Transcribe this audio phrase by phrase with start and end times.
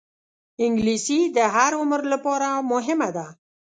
[0.65, 3.27] انګلیسي د هر عمر لپاره مهمه ده